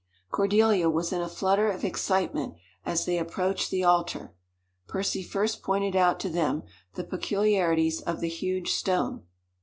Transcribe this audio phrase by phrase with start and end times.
[0.31, 4.33] Cordelia was in a flutter of excitement as they approached the altar.
[4.87, 6.63] Percy first pointed out to them
[6.95, 9.21] the peculiarities of the huge stone.